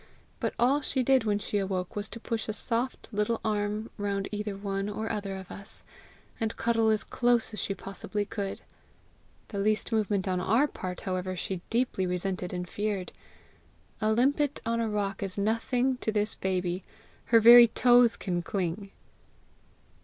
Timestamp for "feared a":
12.67-14.11